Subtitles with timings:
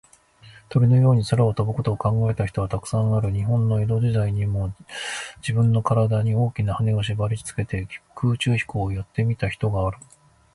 [0.69, 3.31] 鳥のように空を飛ぶことを考えた人は、たくさんある。
[3.31, 4.73] 日本の江戸時代にも、
[5.43, 9.97] じぶんのからだに、大きなはねをしばりつけて、空中飛行をやってみた人がある。